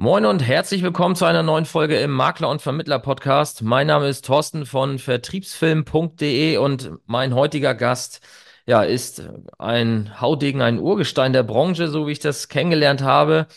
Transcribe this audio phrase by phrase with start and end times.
[0.00, 3.62] Moin und herzlich willkommen zu einer neuen Folge im Makler- und Vermittler-Podcast.
[3.62, 8.20] Mein Name ist Thorsten von vertriebsfilm.de und mein heutiger Gast
[8.64, 13.48] ja, ist ein Haudegen, ein Urgestein der Branche, so wie ich das kennengelernt habe.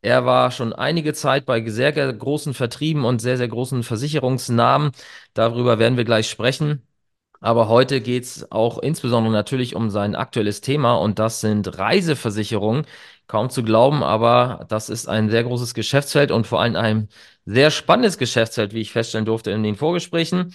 [0.00, 4.92] Er war schon einige Zeit bei sehr großen Vertrieben und sehr, sehr großen Versicherungsnamen.
[5.34, 6.82] Darüber werden wir gleich sprechen.
[7.40, 12.86] Aber heute geht es auch insbesondere natürlich um sein aktuelles Thema und das sind Reiseversicherungen.
[13.26, 17.08] Kaum zu glauben, aber das ist ein sehr großes Geschäftsfeld und vor allem ein
[17.46, 20.52] sehr spannendes Geschäftsfeld, wie ich feststellen durfte in den Vorgesprächen.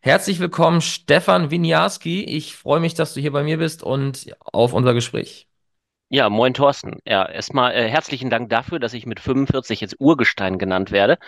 [0.00, 2.24] Herzlich willkommen, Stefan Winiarski.
[2.24, 5.48] Ich freue mich, dass du hier bei mir bist und auf unser Gespräch.
[6.10, 6.98] Ja, moin Thorsten.
[7.06, 11.18] Ja, erstmal äh, herzlichen Dank dafür, dass ich mit 45 jetzt Urgestein genannt werde.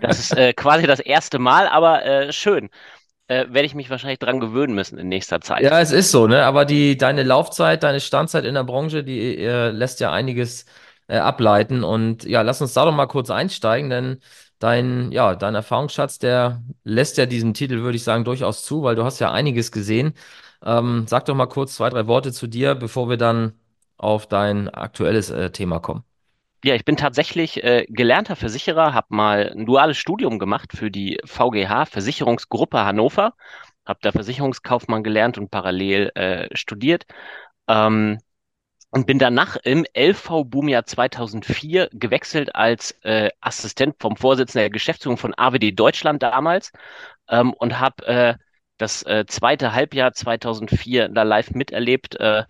[0.00, 2.70] Das ist äh, quasi das erste Mal, aber äh, schön
[3.28, 5.62] äh, werde ich mich wahrscheinlich dran gewöhnen müssen in nächster Zeit.
[5.62, 6.44] Ja, es ist so, ne?
[6.44, 10.66] Aber die, deine Laufzeit, deine Standzeit in der Branche, die äh, lässt ja einiges
[11.08, 11.84] äh, ableiten.
[11.84, 14.20] Und ja, lass uns da doch mal kurz einsteigen, denn
[14.58, 18.94] dein, ja, dein Erfahrungsschatz, der lässt ja diesen Titel, würde ich sagen, durchaus zu, weil
[18.96, 20.14] du hast ja einiges gesehen.
[20.64, 23.54] Ähm, sag doch mal kurz zwei, drei Worte zu dir, bevor wir dann
[23.98, 26.04] auf dein aktuelles äh, Thema kommen.
[26.64, 31.18] Ja, ich bin tatsächlich äh, gelernter Versicherer, habe mal ein duales Studium gemacht für die
[31.24, 33.34] VGH Versicherungsgruppe Hannover,
[33.86, 37.06] habe da Versicherungskaufmann gelernt und parallel äh, studiert.
[37.68, 38.18] Ähm,
[38.90, 45.34] und bin danach im LV-Boomjahr 2004 gewechselt als äh, Assistent vom Vorsitzenden der Geschäftsführung von
[45.36, 46.72] AWD Deutschland damals
[47.28, 48.34] ähm, und habe äh,
[48.78, 52.44] das äh, zweite Halbjahr 2004 da live miterlebt, äh,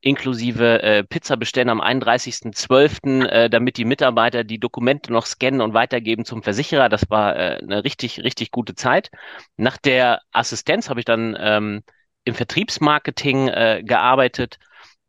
[0.00, 5.74] inklusive äh, Pizza bestellen am 31.12., äh, damit die Mitarbeiter die Dokumente noch scannen und
[5.74, 6.88] weitergeben zum Versicherer.
[6.88, 9.10] Das war äh, eine richtig, richtig gute Zeit.
[9.56, 11.82] Nach der Assistenz habe ich dann ähm,
[12.24, 14.58] im Vertriebsmarketing äh, gearbeitet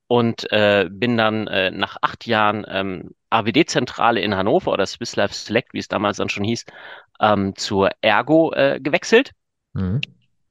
[0.08, 5.36] und äh, bin dann äh, nach acht Jahren ähm, AWD-Zentrale in Hannover oder Swiss Life
[5.36, 6.66] Select, wie es damals dann schon hieß,
[7.20, 9.32] ähm, zur Ergo äh, gewechselt.
[9.74, 10.02] Mhm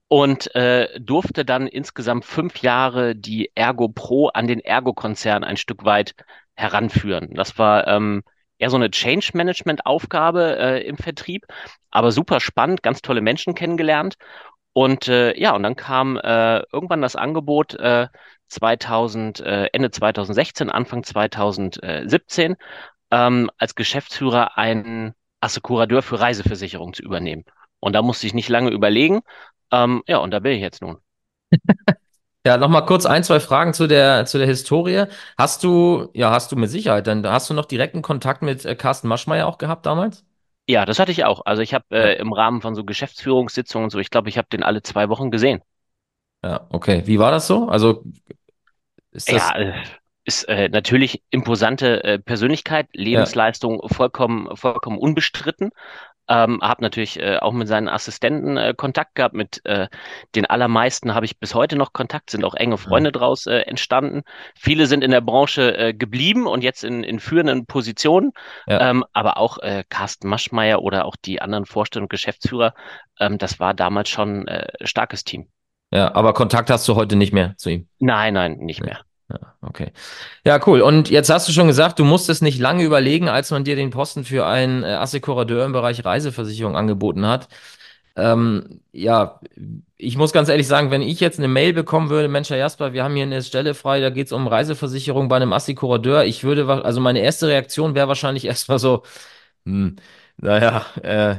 [0.08, 5.84] und äh, durfte dann insgesamt fünf Jahre die Ergo Pro an den Ergo-Konzern ein Stück
[5.84, 6.14] weit
[6.54, 7.34] heranführen.
[7.34, 8.22] Das war ähm,
[8.58, 11.46] eher so eine Change-Management-Aufgabe äh, im Vertrieb,
[11.90, 14.16] aber super spannend, ganz tolle Menschen kennengelernt.
[14.72, 18.08] Und äh, ja, und dann kam äh, irgendwann das Angebot äh,
[18.48, 22.56] 2000, äh, Ende 2016, Anfang 2017,
[23.10, 27.44] ähm, als Geschäftsführer einen Assekurateur für Reiseversicherung zu übernehmen.
[27.80, 29.20] Und da musste ich nicht lange überlegen,
[29.70, 30.98] ähm, ja, und da bin ich jetzt nun.
[32.46, 35.04] Ja, nochmal kurz ein, zwei Fragen zu der, zu der Historie.
[35.36, 38.74] Hast du, ja, hast du mit Sicherheit, dann hast du noch direkten Kontakt mit äh,
[38.74, 40.24] Carsten Maschmeyer auch gehabt damals?
[40.66, 41.44] Ja, das hatte ich auch.
[41.44, 44.48] Also ich habe äh, im Rahmen von so Geschäftsführungssitzungen und so, ich glaube, ich habe
[44.50, 45.60] den alle zwei Wochen gesehen.
[46.42, 47.02] Ja, okay.
[47.04, 47.68] Wie war das so?
[47.68, 48.04] Also
[49.10, 49.50] ist das.
[49.50, 49.74] Ja, äh,
[50.24, 53.88] ist äh, natürlich imposante äh, Persönlichkeit, Lebensleistung ja.
[53.88, 55.70] vollkommen, vollkommen unbestritten.
[56.28, 59.34] Ähm, habe natürlich äh, auch mit seinen Assistenten äh, Kontakt gehabt.
[59.34, 59.88] Mit äh,
[60.34, 63.12] den allermeisten habe ich bis heute noch Kontakt, sind auch enge Freunde mhm.
[63.12, 64.22] draus äh, entstanden.
[64.54, 68.32] Viele sind in der Branche äh, geblieben und jetzt in, in führenden Positionen.
[68.66, 68.90] Ja.
[68.90, 72.74] Ähm, aber auch äh, Carsten Maschmeyer oder auch die anderen Vorstände und Geschäftsführer,
[73.20, 75.48] ähm, das war damals schon äh, starkes Team.
[75.90, 77.88] Ja, aber Kontakt hast du heute nicht mehr zu ihm?
[77.98, 79.00] Nein, nein, nicht mehr.
[79.30, 79.92] Ja, okay.
[80.44, 80.80] Ja, cool.
[80.80, 83.90] Und jetzt hast du schon gesagt, du musstest nicht lange überlegen, als man dir den
[83.90, 87.48] Posten für einen äh, Assekurateur im Bereich Reiseversicherung angeboten hat.
[88.16, 89.40] Ähm, ja,
[89.98, 92.92] ich muss ganz ehrlich sagen, wenn ich jetzt eine Mail bekommen würde, Mensch, Herr Jasper,
[92.94, 96.42] wir haben hier eine Stelle frei, da geht es um Reiseversicherung bei einem Assekurateur, ich
[96.44, 99.02] würde, also meine erste Reaktion wäre wahrscheinlich erstmal so,
[99.66, 99.96] hm,
[100.38, 101.36] naja, äh,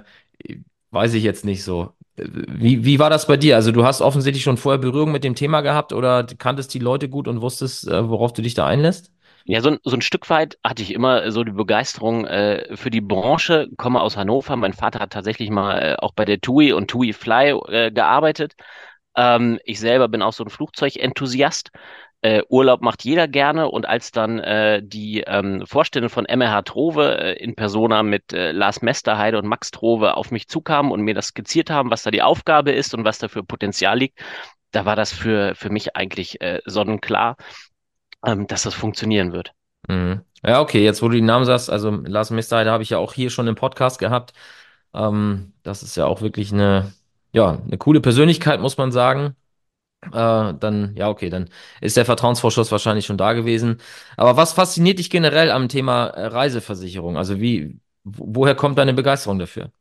[0.92, 1.94] weiß ich jetzt nicht so.
[2.25, 3.56] Wie, wie war das bei dir?
[3.56, 7.09] Also du hast offensichtlich schon vorher Berührung mit dem Thema gehabt oder kanntest die Leute
[7.09, 9.12] gut und wusstest, äh, worauf du dich da einlässt?
[9.46, 13.02] Ja, so, so ein Stück weit hatte ich immer so die Begeisterung äh, für die
[13.02, 14.56] Branche, komme aus Hannover.
[14.56, 18.53] Mein Vater hat tatsächlich mal äh, auch bei der TUI und TUI Fly äh, gearbeitet.
[19.16, 21.72] Ähm, ich selber bin auch so ein Flugzeugenthusiast
[22.22, 27.18] äh, Urlaub macht jeder gerne und als dann äh, die ähm, Vorstände von MRH Trove
[27.18, 31.14] äh, in Persona mit äh, Lars Mesterheide und Max Trove auf mich zukamen und mir
[31.14, 34.20] das skizziert haben, was da die Aufgabe ist und was da für Potenzial liegt,
[34.72, 37.38] da war das für, für mich eigentlich äh, sonnenklar,
[38.26, 39.53] ähm, dass das funktionieren wird.
[39.88, 40.22] Mhm.
[40.46, 43.14] Ja, okay, jetzt wo du die Namen sagst, also Lars Mesterheide habe ich ja auch
[43.14, 44.34] hier schon im Podcast gehabt.
[44.94, 46.91] Ähm, das ist ja auch wirklich eine,
[47.32, 49.35] ja, eine coole Persönlichkeit, muss man sagen
[50.05, 51.49] äh, dann, ja, okay, dann
[51.81, 53.79] ist der Vertrauensvorschuss wahrscheinlich schon da gewesen.
[54.17, 57.17] Aber was fasziniert dich generell am Thema äh, Reiseversicherung?
[57.17, 59.72] Also wie, woher kommt deine Begeisterung dafür?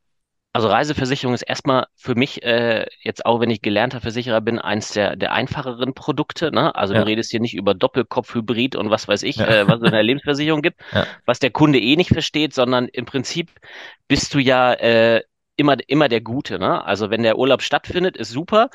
[0.54, 4.90] Also Reiseversicherung ist erstmal für mich, äh, jetzt auch wenn ich gelernter Versicherer bin, eins
[4.92, 6.50] der, der einfacheren Produkte.
[6.50, 6.74] Ne?
[6.74, 9.80] Also du Ja, redest hier nicht über Doppelkopf-Hybrid und was weiß ich, ja, äh, was
[9.80, 11.16] es in der Lebensversicherung gibt, ja.
[11.26, 13.50] was der Kunde eh nicht versteht, sondern im Prinzip
[14.08, 15.22] bist du ja äh,
[15.56, 16.58] immer, immer der Gute.
[16.58, 16.82] Ne?
[16.84, 18.70] Also wenn der Urlaub stattfindet, ist super.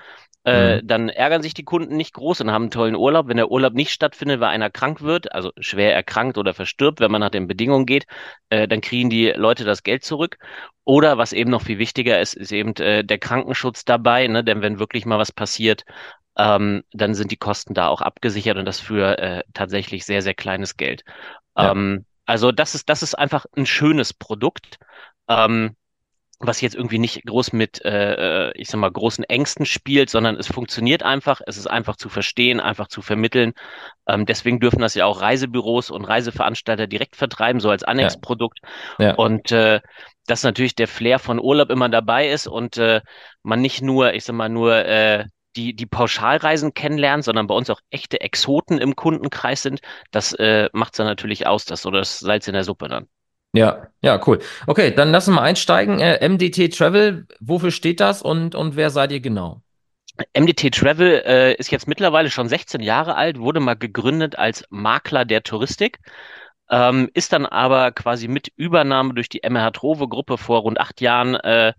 [0.45, 0.83] Äh, Mhm.
[0.83, 3.27] dann ärgern sich die Kunden nicht groß und haben einen tollen Urlaub.
[3.29, 7.11] Wenn der Urlaub nicht stattfindet, weil einer krank wird, also schwer erkrankt oder verstirbt, wenn
[7.11, 8.05] man nach den Bedingungen geht,
[8.49, 10.37] äh, dann kriegen die Leute das Geld zurück.
[10.85, 14.43] Oder was eben noch viel wichtiger ist, ist eben äh, der Krankenschutz dabei, ne?
[14.43, 15.85] Denn wenn wirklich mal was passiert,
[16.37, 20.33] ähm, dann sind die Kosten da auch abgesichert und das für äh, tatsächlich sehr, sehr
[20.33, 21.03] kleines Geld.
[21.57, 24.79] Ja, Ähm, also das ist, das ist einfach ein schönes Produkt.
[25.27, 25.75] Ähm,
[26.39, 30.35] was jetzt irgendwie nicht groß mit, äh, äh, ich sag mal, großen Ängsten spielt, sondern
[30.35, 33.53] es funktioniert einfach, es ist einfach zu verstehen, einfach zu vermitteln.
[34.07, 38.59] Ähm, deswegen dürfen das ja auch Reisebüros und Reiseveranstalter direkt vertreiben, so als ja, Annexprodukt.
[38.99, 39.15] ja.
[39.15, 39.79] Und äh,
[40.27, 43.01] dass natürlich der Flair von Urlaub immer dabei ist und äh,
[43.41, 45.25] man nicht nur, ich sag mal, nur äh,
[45.55, 49.81] die, die Pauschalreisen kennenlernt, sondern bei uns auch echte Exoten im Kundenkreis sind,
[50.11, 53.07] das äh, macht es dann natürlich aus, das so das Salz in der Suppe dann.
[53.55, 54.39] Ja, ja, cool.
[54.65, 55.99] Okay, dann lassen wir einsteigen.
[55.99, 59.61] Äh, MDT Travel, wofür steht das und, und wer seid ihr genau?
[60.35, 65.25] MDT Travel äh, ist jetzt mittlerweile schon 16 Jahre alt, wurde mal gegründet als Makler
[65.25, 65.99] der Touristik,
[66.69, 70.99] ähm, ist dann aber quasi mit Übernahme durch die MRH Trove Gruppe vor rund acht
[71.01, 71.73] Jahren äh,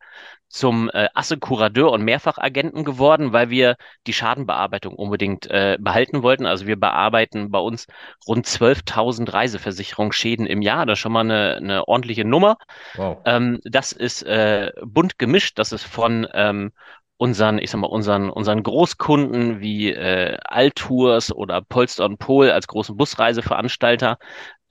[0.54, 3.74] zum äh, Assekurateur und Mehrfachagenten geworden, weil wir
[4.06, 6.46] die Schadenbearbeitung unbedingt äh, behalten wollten.
[6.46, 7.88] Also wir bearbeiten bei uns
[8.28, 10.86] rund 12.000 Reiseversicherungsschäden im Jahr.
[10.86, 12.56] Das ist schon mal eine, eine ordentliche Nummer.
[12.94, 13.18] Wow.
[13.24, 15.58] Ähm, das ist äh, bunt gemischt.
[15.58, 16.70] Das ist von ähm,
[17.16, 22.68] unseren, ich sag mal, unseren, unseren Großkunden wie äh, Altours oder Polster und Pol als
[22.68, 24.18] großen Busreiseveranstalter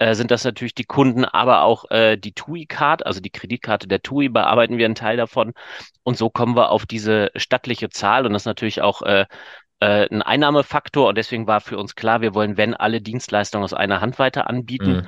[0.04, 4.02] äh, sind das natürlich die Kunden, aber auch äh, die TUI-Card, also die Kreditkarte der
[4.02, 5.54] TUI, bearbeiten wir einen Teil davon.
[6.04, 8.26] Und so kommen wir auf diese stattliche Zahl.
[8.26, 9.26] Und das ist natürlich auch äh,
[9.80, 11.08] äh, ein Einnahmefaktor.
[11.08, 14.50] Und deswegen war für uns klar, wir wollen, wenn alle Dienstleistungen aus einer Hand weiter
[14.50, 14.94] anbieten.
[14.94, 15.08] Mhm.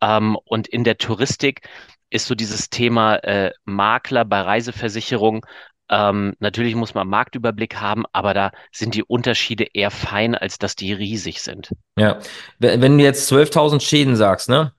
[0.00, 1.68] Ähm, und in der Touristik
[2.10, 5.46] ist so dieses Thema äh, Makler bei Reiseversicherung.
[5.92, 10.74] Ähm, natürlich muss man Marktüberblick haben, aber da sind die Unterschiede eher fein, als dass
[10.74, 11.70] die riesig sind.
[11.98, 12.18] Ja.
[12.58, 14.72] Wenn du jetzt 12.000 Schäden sagst, ne?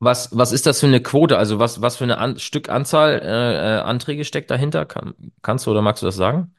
[0.00, 1.36] Was, was ist das für eine Quote?
[1.36, 4.86] Also was, was für eine An Stückanzahl äh, äh, Anträge steckt dahinter?
[4.86, 6.54] Kann, kannst du oder magst du das sagen?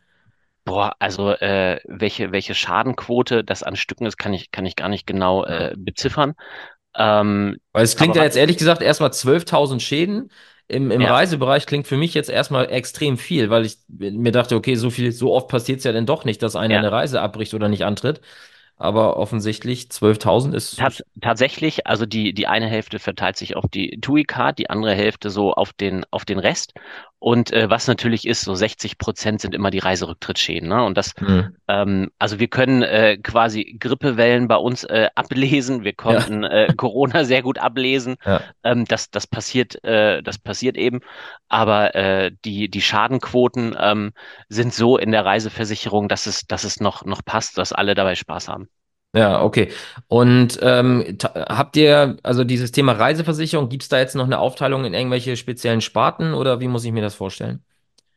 [0.65, 4.89] Boah, also äh, welche, welche Schadenquote das an Stücken ist, kann ich, kann ich gar
[4.89, 6.35] nicht genau äh, beziffern.
[6.95, 10.31] Ähm, Weil es klingt ja jetzt ehrlich gesagt erstmal 12.000 Schäden.
[10.67, 14.55] Im, im ja, Reisebereich klingt für mich jetzt erstmal extrem viel, weil ich mir dachte,
[14.55, 16.91] okay, so viel, so oft passiert es ja dann doch nicht, dass einer ja, eine
[16.91, 18.21] Reise abbricht oder nicht antritt.
[18.77, 24.01] Aber offensichtlich 12.000 ist, Tats tatsächlich, also die, die eine Hälfte verteilt sich auf die
[24.01, 26.73] TUI-Card, die andere Hälfte so auf den, auf den Rest.
[27.25, 30.69] Und äh, was natürlich ist, so 60 Prozent sind immer die Reiserücktrittsschäden.
[30.69, 30.83] Ne?
[30.83, 35.83] Und das, hm, ähm, also wir können äh, quasi Grippewellen bei uns äh, ablesen.
[35.83, 38.17] Wir ja, konnten äh, Corona sehr gut ablesen.
[38.23, 40.99] ja, Ähm, das, das passiert, äh, das passiert eben.
[41.49, 44.13] Aber äh, die, die Schadenquoten ähm,
[44.47, 48.13] sind so in der Reiseversicherung, dass es, dass es noch, noch passt, dass alle dabei
[48.13, 48.69] Spaß haben.
[49.15, 49.71] Ja, okay.
[50.07, 54.83] Und ähm, habt ihr, also dieses Thema Reiseversicherung, gibt es da jetzt noch eine Aufteilung
[54.85, 57.63] in irgendwelche speziellen Sparten oder wie muss ich mir das vorstellen?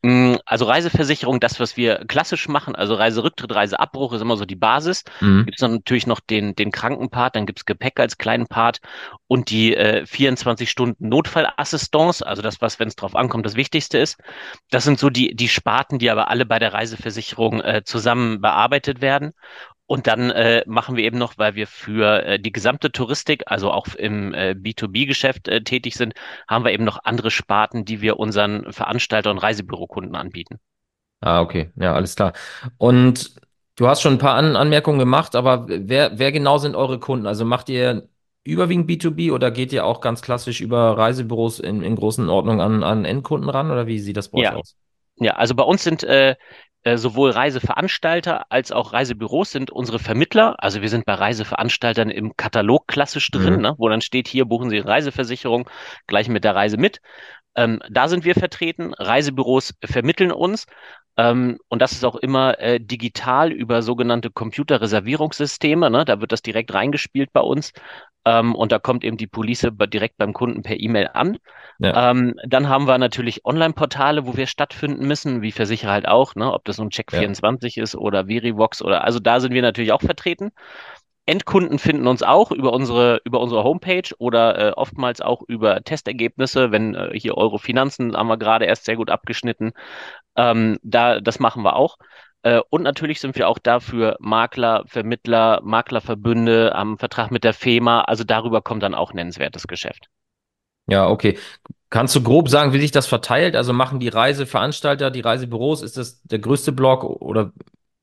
[0.03, 4.55] Mm, Also Reiseversicherung, das, was wir klassisch machen, also Reiserücktritt, Reiseabbruch ist immer so die
[4.57, 5.05] Basis.
[5.21, 5.45] Mhm.
[5.47, 8.79] Gibt es dann natürlich noch den, den Krankenpart, dann gibt's Gepäck als kleinen Part
[9.27, 13.99] und die äh, 24 Stunden Notfallassistance, also das, was, wenn es drauf ankommt, das Wichtigste
[13.99, 14.19] ist.
[14.71, 19.01] Das sind so die, die Sparten, die aber alle bei der Reiseversicherung äh, zusammen bearbeitet
[19.01, 19.33] werden.
[19.89, 23.73] Und dann äh, machen wir eben noch, weil wir für äh, die gesamte Touristik, also
[23.73, 26.15] auch im äh, B2B-Geschäft äh, tätig sind,
[26.47, 30.61] haben wir eben noch andere Sparten, die wir unseren Veranstalter- und Reisebürokunden anbieten.
[31.21, 32.33] Ah, okay, ja, alles klar.
[32.79, 33.35] Und
[33.77, 37.27] du hast schon ein paar An Anmerkungen gemacht, aber wer, wer genau sind eure Kunden?
[37.27, 38.09] Also macht ihr
[38.45, 42.83] überwiegend B2B oder geht ihr auch ganz klassisch über Reisebüros in, in großen Ordnungen an,
[42.85, 44.77] an Endkunden ran oder wie sieht das bei euch Ja, aus?
[45.17, 46.37] ja, also bei uns sind äh,
[46.97, 50.55] sowohl Reiseveranstalter als auch Reisebüros sind unsere Vermittler.
[50.59, 53.61] Also wir sind bei Reiseveranstaltern im Katalog klassisch drin, Mhm.
[53.61, 55.69] ne, wo dann steht, hier buchen Sie Reiseversicherung
[56.07, 57.01] gleich mit der Reise mit.
[57.59, 58.95] Ähm, da sind wir vertreten.
[58.95, 60.67] Reisebüros vermitteln uns.
[61.17, 65.91] Ähm, und das ist auch immer äh, digital über sogenannte Computerreservierungssysteme.
[65.91, 66.05] Ne?
[66.05, 67.73] Da wird das direkt reingespielt bei uns.
[68.25, 71.39] Ähm, und da kommt eben die Police direkt beim Kunden per E-Mail an.
[71.81, 76.37] Ja, Ähm, dann haben wir natürlich Online-Portale, wo wir stattfinden müssen, wie Versicherer halt auch,
[76.37, 76.53] ne?
[76.53, 80.03] Ob das nun ja, Check24 ist oder Verivox oder also da sind wir natürlich auch
[80.03, 80.51] vertreten.
[81.29, 86.73] Endkunden finden uns auch über unsere, über unsere Homepage oder äh, oftmals auch über Testergebnisse.
[86.73, 89.73] Wenn äh, hier Euro Finanzen haben wir gerade erst sehr gut abgeschnitten.
[90.37, 91.99] Ähm, da, das machen wir auch.
[92.43, 98.03] Äh, und natürlich sind wir auch dafür Makler, Vermittler, Maklerverbünde am Vertrag mit der FEMA.
[98.03, 100.09] Also darüber kommt dann auch nennenswertes Geschäft.
[100.87, 101.39] Ja, okay.
[101.91, 103.55] Kannst du grob sagen, wie sich das verteilt?
[103.55, 107.53] Also machen die Reiseveranstalter, die Reisebüros, ist das der größte Block oder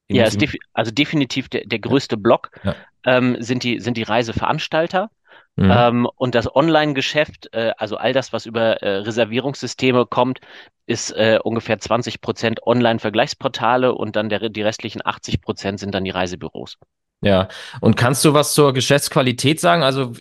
[0.08, 2.76] wie Ja, defi also definitiv der, der größte Block ja.
[3.06, 5.10] ähm, sind die, sind die Reiseveranstalter.
[5.58, 5.72] Mhm.
[5.72, 10.40] Ähm, und das Online-Geschäft, äh, also all das, was über äh, Reservierungssysteme kommt,
[10.86, 16.04] ist äh, ungefähr 20 Prozent Online-Vergleichsportale und dann der, die restlichen 80 Prozent sind dann
[16.04, 16.78] die Reisebüros.
[17.22, 17.48] Ja.
[17.80, 19.82] Und kannst du was zur Geschäftsqualität sagen?
[19.82, 20.12] Also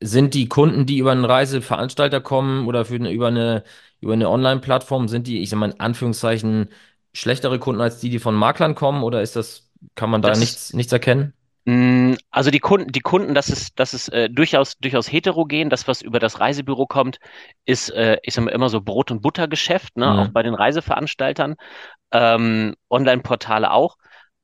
[0.00, 3.64] sind die Kunden, die über einen Reiseveranstalter kommen oder für über eine,
[4.00, 6.68] über eine Online-Plattform, sind die, ich sag mal in Anführungszeichen,
[7.14, 9.02] schlechtere Kunden als die, die von Maklern kommen?
[9.02, 11.32] Oder ist das, kann man da Das nichts, nichts erkennen?
[11.64, 15.70] mh, also die Kunden, die Kunden, das ist, das ist äh, durchaus, durchaus heterogen.
[15.70, 17.18] Das, was über das Reisebüro kommt,
[17.64, 20.16] ist, äh, ich sag mal, immer so Brot- und Buttergeschäft, ne?
[20.16, 20.32] Auch Mhm.
[20.32, 21.56] bei den Reiseveranstaltern.
[22.12, 23.96] ähm, Online-Portale auch.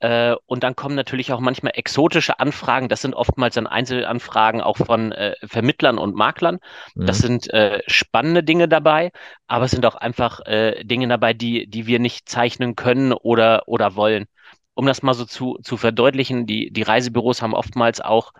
[0.04, 2.88] Äh, und dann kommen natürlich auch manchmal exotische Anfragen.
[2.88, 6.58] Das sind oftmals dann Einzelanfragen auch von äh, Vermittlern und Maklern.
[7.04, 7.22] Das Mhm.
[7.22, 9.12] sind äh, spannende Dinge dabei,
[9.46, 13.62] aber es sind auch einfach äh, Dinge dabei, die, die wir nicht zeichnen können oder,
[13.66, 14.26] oder wollen.
[14.74, 18.32] Um das mal so zu, zu verdeutlichen, die, die Reisebüros haben oftmals auch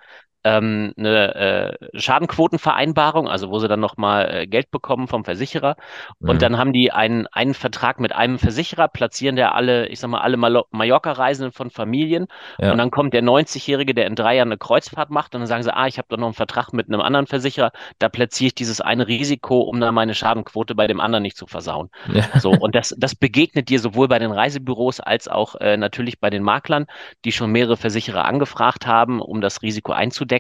[0.44, 5.76] ähm, eine äh, Schadenquotenvereinbarung, also wo sie dann nochmal äh, Geld bekommen vom Versicherer.
[6.24, 6.38] Und Mhm.
[6.38, 10.20] dann haben die einen, einen Vertrag mit einem Versicherer, platzieren der alle, ich sag mal,
[10.20, 12.24] alle Mallorca-Reisenden von Familien.
[12.24, 12.28] Und
[12.66, 12.74] Ja.
[12.76, 15.34] dann kommt der 90-Jährige, der in drei Jahren eine Kreuzfahrt macht.
[15.34, 17.72] Und dann sagen sie, ah, ich habe doch noch einen Vertrag mit einem anderen Versicherer.
[17.98, 21.46] Da platziere ich dieses eine Risiko, um dann meine Schadenquote bei dem anderen nicht zu
[21.46, 21.90] versauen.
[22.06, 22.24] Ja.
[22.34, 26.30] So, und das, das begegnet dir sowohl bei den Reisebüros als auch äh, natürlich bei
[26.30, 26.86] den Maklern,
[27.24, 30.33] die schon mehrere Versicherer angefragt haben, um das Risiko einzudecken.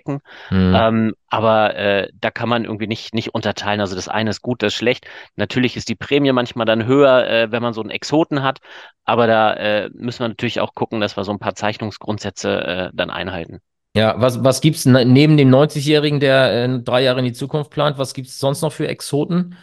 [0.50, 0.74] Mhm.
[0.74, 3.80] Ähm, aber äh, da kann man irgendwie nicht, nicht unterteilen.
[3.80, 5.06] Also das eine ist gut, das ist schlecht.
[5.36, 8.60] Natürlich ist die Prämie manchmal dann höher, äh, wenn man so einen Exoten hat.
[9.04, 12.90] Aber da äh, müssen wir natürlich auch gucken, dass wir so ein paar Zeichnungsgrundsätze äh,
[12.94, 13.60] dann einhalten.
[13.96, 17.70] Ja, was, was gibt's ne- neben dem 90-Jährigen, der äh, drei Jahre in die Zukunft
[17.70, 19.56] plant, was gibt's sonst noch für Exoten?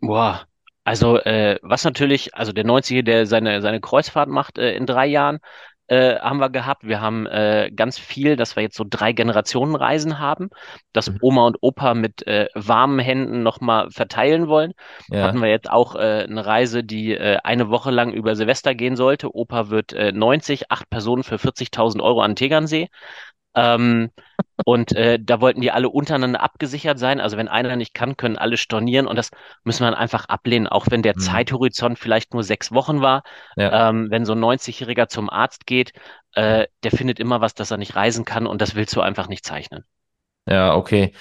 [0.00, 0.46] Boah,
[0.84, 5.06] also äh, was natürlich, also der 90er, der seine, seine Kreuzfahrt macht äh, in drei
[5.06, 5.38] Jahren,
[5.92, 6.84] äh, haben wir gehabt.
[6.86, 10.50] Wir haben äh, ganz viel, dass wir jetzt so drei Generationen Reisen haben,
[10.92, 11.18] dass Mhm.
[11.20, 14.72] Oma und Opa mit äh, warmen Händen nochmal verteilen wollen.
[15.18, 15.42] Hatten Ja.
[15.42, 19.34] wir jetzt auch äh, eine Reise, die äh, eine Woche lang über Silvester gehen sollte.
[19.34, 22.88] Opa wird äh, 90, acht Personen für 40.000 Euro an Tegernsee.
[23.54, 24.10] Ähm,
[24.64, 27.20] und äh, da wollten die alle untereinander abgesichert sein.
[27.20, 29.06] Also wenn einer nicht kann, können alle stornieren.
[29.06, 29.30] Und das
[29.64, 31.20] müssen wir dann einfach ablehnen, auch wenn der Mhm.
[31.20, 33.22] Zeithorizont vielleicht nur sechs Wochen war.
[33.56, 33.90] Ja.
[33.90, 35.92] Ähm, wenn so ein 90-Jähriger zum Arzt geht,
[36.34, 38.46] äh, der findet immer was, dass er nicht reisen kann.
[38.46, 39.84] Und das willst du einfach nicht zeichnen.
[40.46, 41.12] Ja, okay.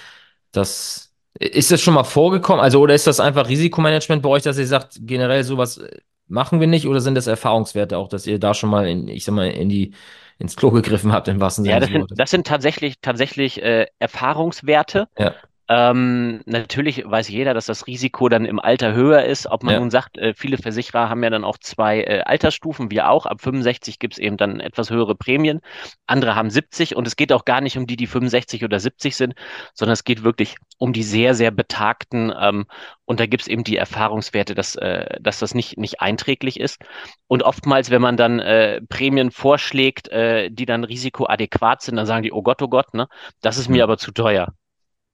[0.51, 2.61] Das ist das schon mal vorgekommen?
[2.63, 6.59] Also, oder ist das einfach Risikomanagement bei euch, dass ihr sagt, generell sowas äh, machen
[6.61, 9.35] wir nicht, oder sind das Erfahrungswerte auch, dass ihr da schon mal in, ich sag
[9.35, 9.93] mal, in die,
[10.41, 13.85] ins Klo gegriffen habt, im wahrsten Sinne Ja, das sind, das sind tatsächlich, tatsächlich äh,
[13.99, 15.07] Erfahrungswerte.
[15.17, 15.33] Ja,
[15.73, 19.47] Ähm, natürlich weiß jeder, dass das Risiko dann im Alter höher ist.
[19.47, 22.91] Ob man ja, nun sagt, äh, viele Versicherer haben ja dann auch zwei äh, Altersstufen,
[22.91, 23.25] wir auch.
[23.25, 25.61] Ab 65 gibt es eben dann etwas höhere Prämien.
[26.07, 29.15] Andere haben 70 und es geht auch gar nicht um die, die 65 oder 70
[29.15, 29.33] sind,
[29.73, 32.33] sondern es geht wirklich um die sehr, sehr Betagten.
[32.37, 32.65] Ähm,
[33.05, 36.83] und da gibt es eben die Erfahrungswerte, dass, äh, dass das nicht, nicht einträglich ist.
[37.27, 42.23] Und oftmals, wenn man dann äh, Prämien vorschlägt, äh, die dann risikoadäquat sind, dann sagen
[42.23, 43.07] die, oh Gott, oh Gott, ne,
[43.41, 44.51] das ist mir hm, aber zu teuer.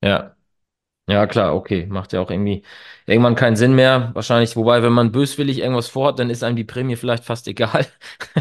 [0.02, 0.37] ja.
[1.10, 1.86] Ja, klar, okay.
[1.86, 2.64] Macht ja auch irgendwie
[3.06, 4.12] irgendwann keinen Sinn mehr.
[4.14, 7.86] Wahrscheinlich, wobei, wenn man böswillig irgendwas vorhat, dann ist einem die Prämie vielleicht fast egal.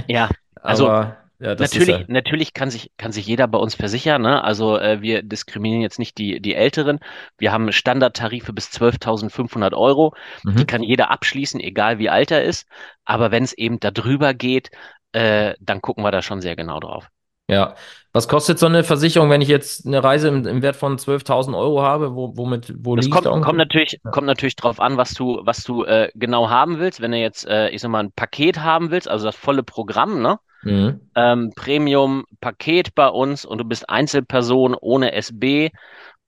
[0.07, 0.31] Ja,
[0.63, 2.05] also Aber ja, Natürlich, ja.
[2.09, 4.45] natürlich kann sich, kann sich jeder bei uns versichern, ne?
[4.45, 7.01] Also äh, wir diskriminieren jetzt nicht die, die Älteren.
[7.39, 10.15] Wir haben Standardtarife bis 12.500 Euro.
[10.57, 10.67] Die Mhm.
[10.67, 12.67] kann jeder abschließen, egal wie alt er ist.
[13.07, 14.71] Aber wenn es eben da drüber geht,
[15.13, 17.09] äh, dann gucken wir da schon sehr genau drauf.
[17.49, 17.75] Ja.
[18.13, 21.55] Was kostet so eine Versicherung, wenn ich jetzt eine Reise im, im Wert von 12.000
[21.55, 22.15] Euro habe?
[22.15, 24.11] Wo, womit, wo Das liege ich da kommt, kommt natürlich, Ja.
[24.11, 27.01] kommt natürlich drauf an, was du, was du äh, genau haben willst.
[27.01, 30.23] Wenn du jetzt, äh, ich sag mal, ein Paket haben willst, also das volle Programm,
[30.23, 30.39] ne?
[30.63, 31.01] Mhm.
[31.15, 35.71] ähm, Premium-Paket bei uns und du bist Einzelperson ohne SB.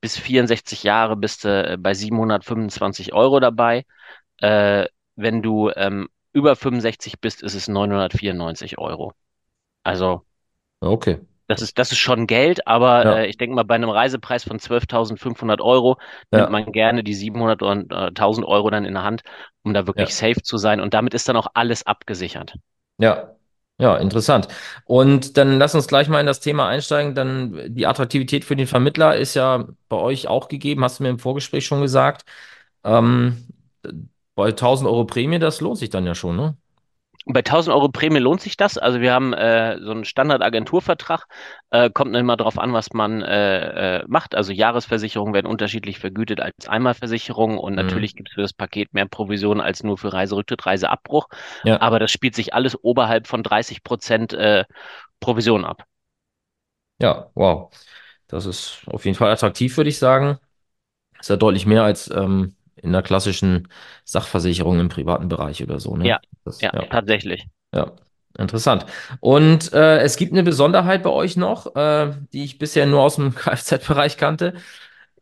[0.01, 3.85] Bis 64 Jahre bist du äh, bei 725 Euro dabei.
[4.41, 9.13] Äh, wenn du ähm, über 65 bist, ist es 994 Euro.
[9.83, 10.23] Also
[10.81, 11.19] Okay.
[11.47, 13.15] das ist, das ist schon Geld, aber Ja.
[13.17, 15.97] äh, ich denke mal, bei einem Reisepreis von 12.500 Euro
[16.31, 16.51] nimmt Ja.
[16.51, 19.23] man gerne die 700 und äh, 1000 Euro dann in der Hand,
[19.63, 20.15] um da wirklich Ja.
[20.15, 20.81] safe zu sein.
[20.81, 22.55] Und damit ist dann auch alles abgesichert.
[22.99, 23.35] Ja.
[23.81, 24.49] Ja, interessant.
[24.87, 27.15] Und dann lass uns gleich mal in das Thema einsteigen.
[27.15, 31.11] Dann die Attraktivität für den Vermittler ist ja bei euch auch gegeben, hast du mir
[31.11, 32.25] im Vorgespräch schon gesagt.
[32.83, 33.47] Ähm,
[34.35, 36.57] bei 1000 Euro Prämie, das lohnt sich dann ja schon, ne?
[37.31, 38.79] Bei 1000 Euro Prämie lohnt sich das.
[38.79, 41.27] Also wir haben äh, so einen Standard-Agenturvertrag.
[41.71, 44.35] Äh, kommt immer darauf an, was man äh, äh, macht.
[44.35, 47.77] Also Jahresversicherungen werden unterschiedlich vergütet als Einmalversicherung und Mhm.
[47.77, 51.29] natürlich gibt es für das Paket mehr Provision als nur für Reiserücktritt, Reiseabbruch.
[51.63, 54.65] Ja, Aber das spielt sich alles oberhalb von 30 Prozent äh,
[55.21, 55.85] Provision ab.
[57.01, 57.73] ja, wow.
[58.29, 60.39] Das ist auf jeden Fall attraktiv, würde ich sagen.
[61.21, 63.69] Ist ja deutlich mehr als ähm, in der klassischen
[64.05, 66.09] Sachversicherung im privaten Bereich oder so, ne?
[66.09, 66.85] Ja, Das, ja, ja.
[66.87, 67.47] tatsächlich.
[67.75, 67.93] Ja,
[68.39, 68.87] interessant.
[69.21, 73.17] Und äh, es gibt eine Besonderheit bei euch noch, äh, die ich bisher nur aus
[73.17, 74.55] dem Kfz-Bereich kannte,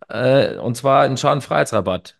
[0.09, 2.17] äh, und zwar einen Schadenfreiheitsrabatt.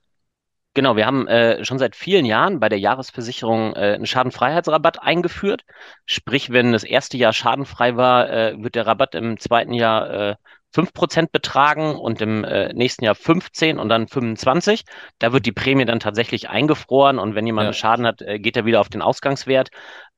[0.75, 5.65] Genau, wir haben äh, schon seit vielen Jahren bei der Jahresversicherung äh, einen Schadenfreiheitsrabatt eingeführt.
[6.05, 10.37] Sprich, wenn das erste Jahr schadenfrei war, äh, wird der Rabatt im zweiten Jahr
[10.77, 14.85] äh, 5% betragen und im äh, nächsten Jahr 15 und dann 25.
[15.19, 18.39] Da wird die Prämie dann tatsächlich eingefroren und wenn jemand einen Ja, Schaden hat, äh,
[18.39, 19.71] geht er wieder auf den Ausgangswert.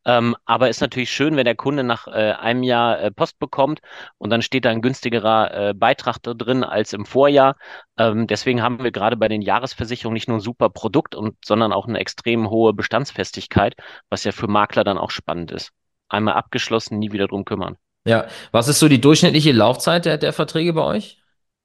[0.04, 3.80] Ähm, aber ist natürlich schön, wenn der Kunde nach äh, einem Jahr äh, Post bekommt
[4.18, 7.56] und dann steht da ein günstigerer äh, Beitrag da drin als im Vorjahr.
[7.98, 11.72] Ähm, deswegen haben wir gerade bei den Jahresversicherungen nicht nur ein super Produkt und, sondern
[11.72, 13.74] auch eine extrem hohe Bestandsfestigkeit,
[14.08, 15.72] was ja für Makler dann auch spannend ist.
[16.08, 17.76] Einmal abgeschlossen, nie wieder drum kümmern.
[18.08, 18.26] Ja.
[18.52, 21.18] Was ist so die durchschnittliche Laufzeit der, der Verträge bei euch?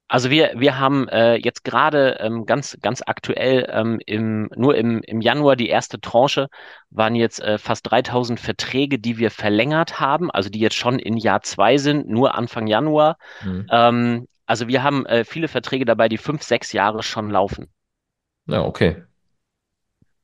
[0.10, 5.02] Also wir, wir haben äh, jetzt gerade ähm, ganz, ganz aktuell ähm, im, nur im,
[5.02, 6.50] im Januar die erste Tranche
[6.92, 11.18] waren jetzt äh, fast 3000 Verträge, die wir verlängert haben, also die jetzt schon in
[11.18, 13.18] Jahr zwei sind, nur Anfang Januar.
[13.40, 13.68] Hm.
[13.72, 17.72] Ähm, also wir haben äh, viele Verträge dabei, die fünf, sechs Jahre schon laufen.
[18.46, 19.04] Ja, okay.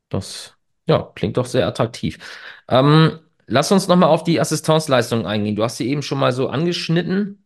[0.09, 0.55] Das,
[0.87, 2.19] ja, klingt doch sehr attraktiv.
[2.67, 5.55] Ähm, lass uns nochmal auf die Assistenzleistung eingehen.
[5.55, 7.45] Du hast sie eben schon mal so angeschnitten.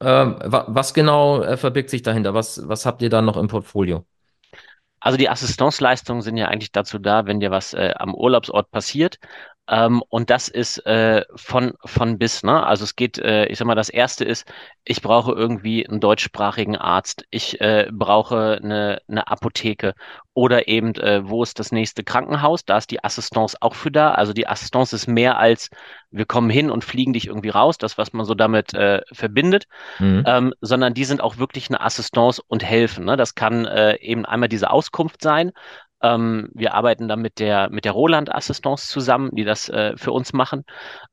[0.00, 2.34] Ähm, wa was genau äh, verbirgt sich dahinter?
[2.34, 4.06] Was, was habt ihr da noch im Portfolio?
[5.00, 9.18] Also die Assistenzleistungen sind ja eigentlich dazu da, wenn dir was äh, am Urlaubsort passiert.
[9.68, 12.64] Ähm, und das ist äh, von, von bis, ne?
[12.66, 14.50] Also es geht, äh, ich sag mal, das erste ist,
[14.84, 19.94] ich brauche irgendwie einen deutschsprachigen Arzt, ich äh, brauche eine, eine Apotheke
[20.34, 22.64] oder eben, äh, wo ist das nächste Krankenhaus?
[22.64, 24.12] Da ist die Assistance auch für da.
[24.12, 25.68] Also die Assistance ist mehr als,
[26.10, 29.66] wir kommen hin und fliegen dich irgendwie raus, das, was man so damit äh, verbindet
[29.98, 30.22] Mhm.
[30.26, 33.04] ähm, sondern die sind auch wirklich eine Assistance und helfen.
[33.04, 33.16] Ne?
[33.16, 35.52] Das kann äh, eben einmal diese Auskunft sein.
[36.02, 40.12] Ähm, wir arbeiten da mit der, mit der Roland Assistance zusammen, die das äh, für
[40.12, 40.64] uns machen.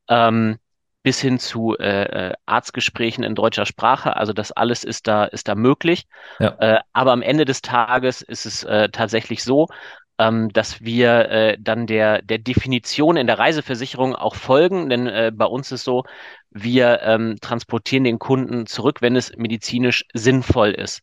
[0.08, 0.58] Ähm,
[1.06, 4.15] bis hin zu äh, äh, Arztgesprächen in deutscher Sprache.
[4.17, 6.08] Also das alles ist da, ist da möglich.
[6.39, 6.56] Ja.
[6.60, 9.67] Äh, aber am Ende des Tages ist es äh, tatsächlich so,
[10.17, 14.89] ähm, dass wir äh, dann der, der Definition in der Reiseversicherung auch folgen.
[14.89, 16.06] Denn äh, bei uns ist so,
[16.50, 21.02] wir ähm, transportieren den Kunden zurück, wenn es medizinisch sinnvoll ist.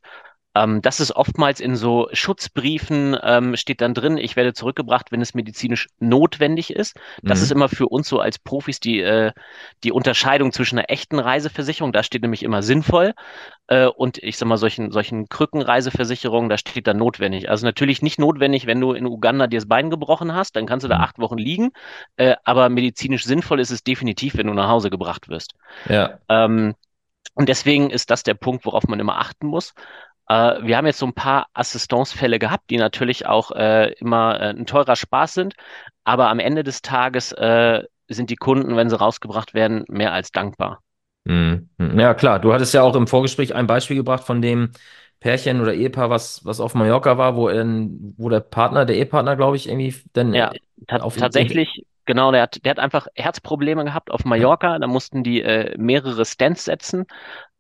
[0.55, 5.23] Ähm, das ist oftmals in so Schutzbriefen, ähm, steht dann drin, ich werde zurückgebracht, wenn
[5.23, 6.97] es medizinisch notwendig ist.
[7.25, 7.53] Das ist Mhm.
[7.53, 9.33] immer für uns so als Profis die, äh,
[9.85, 13.15] die Unterscheidung zwischen einer echten Reiseversicherung, da steht nämlich immer sinnvoll,
[13.69, 17.49] äh, und ich sag mal, solchen, solchen Krückenreiseversicherungen, da steht dann notwendig.
[17.51, 20.85] Also natürlich nicht notwendig, wenn du in Uganda dir das Bein gebrochen hast, dann kannst
[20.85, 21.03] du da Mhm.
[21.03, 21.71] acht Wochen liegen,
[22.17, 25.55] äh, aber medizinisch sinnvoll ist es definitiv, wenn du nach Hause gebracht wirst.
[25.89, 26.19] Ja.
[26.29, 26.75] Ähm,
[27.35, 29.75] und deswegen ist das der Punkt, worauf man immer achten muss.
[30.29, 34.51] Äh, wir haben jetzt so ein paar Assistenzfälle gehabt, die natürlich auch äh, immer äh,
[34.51, 35.55] ein teurer Spaß sind,
[36.05, 40.31] aber am Ende des Tages äh, sind die Kunden, wenn sie rausgebracht werden, mehr als
[40.33, 40.81] dankbar.
[41.25, 41.69] Mhm.
[41.79, 41.99] Mhm.
[42.01, 42.41] Ja, klar.
[42.41, 44.73] Du hattest ja auch im Vorgespräch ein Beispiel gebracht von dem
[45.21, 47.65] Pärchen oder Ehepaar, was, was auf Mallorca war, wo, er,
[48.17, 50.51] wo der Partner, der Ehepartner, glaube ich, irgendwie dann Ja,
[50.89, 54.25] auf tatsächlich, genau, der hat, der hat einfach Herzprobleme gehabt auf.
[54.25, 54.79] Mallorca.
[54.81, 57.07] Da mussten die äh, mehrere Stents setzen.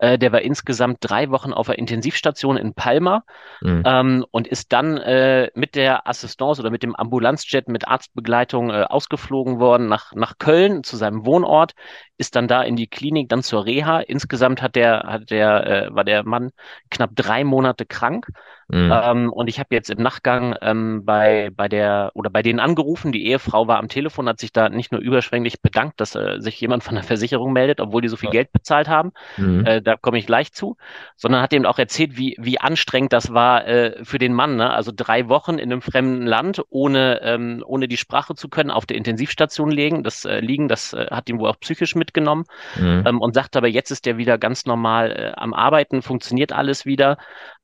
[0.02, 3.22] Äh, der war insgesamt drei Wochen auf der Intensivstation in Palma.
[3.60, 3.82] Mhm.
[3.86, 8.82] ähm, und ist dann äh, mit der Assistance oder mit dem Ambulanzjet mit Arztbegleitung äh,
[8.82, 11.74] ausgeflogen worden nach, nach Köln zu seinem Wohnort,
[12.22, 13.98] ist dann da in die Klinik, dann zur Reha.
[14.00, 16.52] Insgesamt hat der, hat der, äh, war der Mann
[16.88, 18.28] knapp drei Monate krank.
[18.68, 18.90] Mhm.
[18.90, 23.10] Ähm, und ich habe jetzt im Nachgang ähm, bei, bei der oder bei denen angerufen.
[23.12, 26.60] Die Ehefrau war am Telefon, hat sich da nicht nur überschwänglich bedankt, dass äh, sich
[26.60, 28.30] jemand von der Versicherung meldet, obwohl die so viel Ja.
[28.30, 29.12] Geld bezahlt haben.
[29.36, 29.66] Mhm.
[29.66, 30.76] Äh, da komme ich gleich zu,
[31.16, 34.56] sondern hat eben auch erzählt, wie, wie anstrengend das war äh, für den Mann.
[34.56, 34.70] Ne?
[34.70, 38.86] Also drei Wochen in einem fremden Land, ohne, ähm, ohne die Sprache zu können, auf
[38.86, 40.02] der Intensivstation liegen.
[40.04, 42.44] Das äh, liegen, das äh, hat ihn wohl auch psychisch mitgenommen
[42.76, 43.04] Mhm.
[43.06, 46.84] ähm, und sagt aber, jetzt ist er wieder ganz normal äh, am Arbeiten, funktioniert alles
[46.84, 47.16] wieder.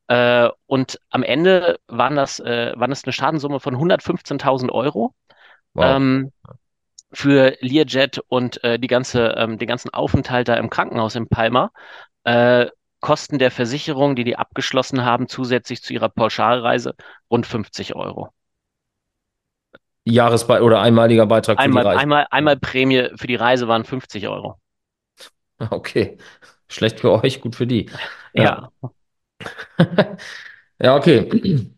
[0.08, 5.14] Äh, und am Ende waren das, äh, waren das eine Schadensumme von 115.000 Euro.
[5.74, 5.84] Wow.
[5.84, 6.32] Ähm,
[7.11, 11.70] für Learjet und äh, die ganze, ähm, den ganzen Aufenthalt da im Krankenhaus in Palma
[12.24, 12.66] äh,
[13.00, 16.94] Kosten der Versicherung, die die abgeschlossen haben, zusätzlich zu ihrer Pauschalreise
[17.30, 18.30] rund 50 Euro.
[20.04, 22.02] Jahresbeitrag oder einmaliger Beitrag Einmal, für die Reise.
[22.02, 24.58] einmal, einmal Prämie für die Reise waren 50 Euro.
[25.70, 26.18] Okay.
[26.68, 27.90] Schlecht für euch, gut für die.
[28.32, 28.70] Ja.
[30.80, 31.68] Ja, okay.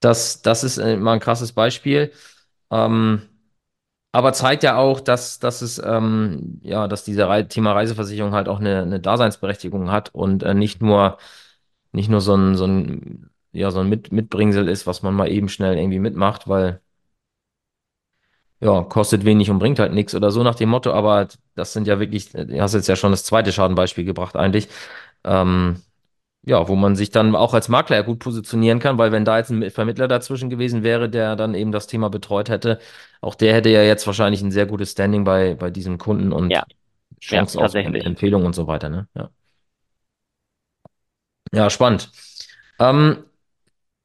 [0.00, 2.12] Das, das ist äh, mal ein krasses Beispiel.
[2.70, 3.22] Ähm,
[4.12, 8.48] aber zeigt ja auch, dass, dass es, ähm, ja, dass dieser Rei Thema Reiseversicherung halt
[8.48, 11.18] auch eine, eine Daseinsberechtigung hat und äh, nicht nur,
[11.92, 15.30] nicht nur so ein, so ein, ja, so ein Mit Mitbringsel ist, was man mal
[15.30, 16.80] eben schnell irgendwie mitmacht, weil,
[18.64, 21.86] ja, kostet wenig und bringt halt nichts oder so nach dem Motto, aber das sind
[21.86, 24.68] ja wirklich, du hast jetzt ja schon das zweite Schadenbeispiel gebracht eigentlich.
[25.24, 25.82] Ähm,
[26.44, 29.38] ja, wo man sich dann auch als Makler ja gut positionieren kann, weil wenn da
[29.38, 32.80] jetzt ein Vermittler dazwischen gewesen wäre, der dann eben das Thema betreut hätte,
[33.20, 36.50] auch der hätte ja jetzt wahrscheinlich ein sehr gutes Standing bei, bei diesem Kunden und
[36.50, 36.64] Ja,
[37.30, 38.04] ja, Chance auf tatsächlich.
[38.06, 39.08] Empfehlungen und so weiter, ne?
[39.14, 39.30] Ja,
[41.52, 42.10] ja spannend.
[42.78, 43.24] Ähm,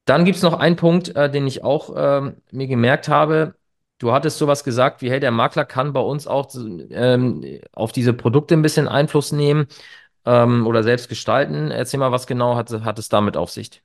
[0.06, 3.54] dann gibt es noch einen Punkt, äh, den ich auch ähm, mir gemerkt habe.
[4.00, 6.48] Du hattest sowas gesagt, wie, hey, der Makler kann bei uns auch
[6.90, 9.66] ähm, auf diese Produkte ein bisschen Einfluss nehmen
[10.24, 11.70] ähm, oder selbst gestalten.
[11.70, 13.82] Erzähl mal, was genau hat, hat es damit auf sich?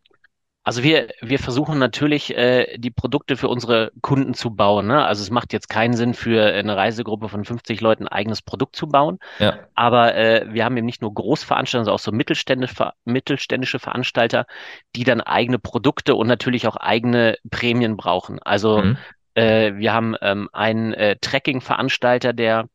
[0.63, 4.87] Also wir, wir versuchen natürlich, äh, die Produkte für unsere Kunden zu bauen.
[4.87, 5.05] Ne?
[5.05, 8.77] Also es macht jetzt keinen Sinn für eine Reisegruppe von 50 Leuten ein eigenes Produkt
[8.77, 9.19] zu bauen.
[9.39, 9.59] Ja.
[9.75, 14.47] Aber äh, wir haben eben nicht nur Großveranstalter, sondern auch so mittelständische, mittelständische Veranstalter,
[14.95, 18.39] die dann eigene Produkte und natürlich auch eigene Prämien brauchen.
[18.41, 18.97] Also Mhm.
[19.35, 22.67] Äh, wir haben ähm, einen äh, Trekking-Veranstalter, der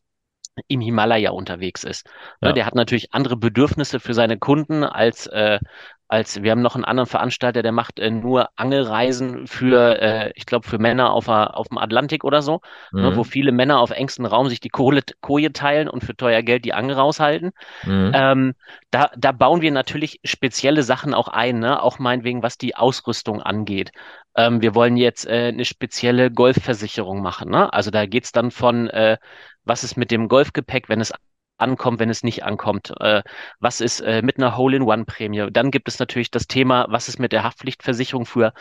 [0.67, 2.07] im Himalaya unterwegs ist.
[2.41, 2.53] Ne, Ja.
[2.53, 5.59] der hat natürlich andere Bedürfnisse für seine Kunden als, äh,
[6.07, 10.45] als wir haben noch einen anderen Veranstalter, der macht äh, nur Angelreisen für, äh, ich
[10.45, 12.59] glaube, für Männer auf, auf dem Atlantik oder so,
[12.97, 13.23] ne, wo Mhm.
[13.23, 16.73] viele Männer auf engstem Raum sich die Kohle, Koje teilen und für teuer Geld die
[16.73, 17.51] Angel raushalten.
[17.83, 18.11] Mhm.
[18.13, 18.53] Ähm,
[18.91, 21.81] da, da bauen wir natürlich spezielle Sachen auch ein, ne?
[21.81, 23.91] Auch meinetwegen, was die Ausrüstung angeht.
[24.35, 27.71] Ähm, wir wollen jetzt äh, eine spezielle Golfversicherung machen, ne?
[27.73, 29.17] Also da geht's dann von, äh,
[29.63, 31.13] was ist mit dem Golfgepäck, wenn es
[31.57, 32.93] ankommt, wenn es nicht ankommt?
[32.99, 33.23] Äh,
[33.59, 35.47] was ist äh, mit einer Hole-in-One-Prämie?
[35.51, 38.53] Dann gibt es natürlich das Thema, was ist mit der Haftpflichtversicherung für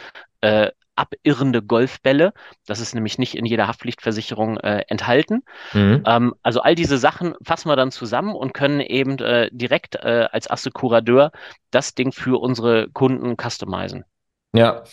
[0.42, 2.32] äh, abirrende Golfbälle?
[2.66, 5.42] Das ist nämlich nicht in jeder Haftpflichtversicherung äh, enthalten.
[5.72, 6.02] Mhm.
[6.06, 10.28] Ähm, also all diese Sachen fassen wir dann zusammen und können eben äh, direkt äh,
[10.30, 11.32] als Assekurateur
[11.70, 14.04] das Ding für unsere Kunden customizen.
[14.52, 14.84] Ja.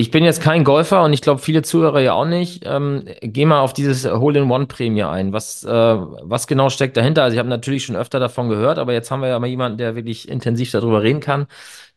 [0.00, 2.62] Ich bin jetzt kein Golfer und ich glaube, viele Zuhörer ja auch nicht.
[2.64, 5.32] Ähm, geh mal auf dieses Hole-in-One-Prämie ein.
[5.34, 7.22] Was, äh, was genau steckt dahinter?
[7.22, 9.76] Also ich habe natürlich schon öfter davon gehört, aber jetzt haben wir ja mal jemanden,
[9.78, 11.48] der wirklich intensiv darüber reden kann.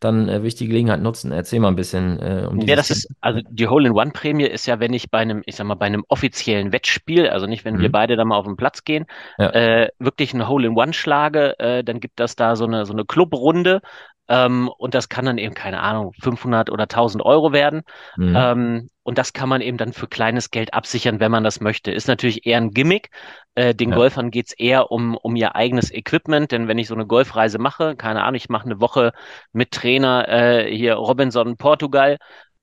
[0.01, 1.31] Dann äh, will ich die Gelegenheit nutzen.
[1.31, 2.99] Erzähl mal ein bisschen äh, um Ja, das Thema.
[2.99, 6.03] ist, also die Hole-in-One-Prämie ist ja, wenn ich bei einem, ich sag mal, bei einem
[6.07, 7.91] offiziellen Wettspiel, also nicht, wenn wir Mhm.
[7.91, 9.05] beide da mal auf den Platz gehen,
[9.37, 9.49] Ja.
[9.49, 13.81] äh, wirklich ein Hole-in-One schlage, äh, dann gibt das da so eine, so eine Clubrunde,
[14.27, 17.81] ähm, und das kann dann eben, keine Ahnung, 500 oder 1000 Euro werden.
[18.15, 18.36] Mhm.
[18.36, 21.91] Ähm, und das kann man eben dann für kleines Geld absichern, wenn man das möchte.
[21.91, 23.09] Ist natürlich eher ein Gimmick.
[23.55, 23.95] Äh, den Ja.
[23.97, 27.95] Golfern geht's eher um, um ihr eigenes Equipment, denn wenn ich so eine Golfreise mache,
[27.97, 29.12] keine Ahnung, ich mache eine Woche
[29.51, 32.17] mit Trainer äh, hier Robinson Portugal,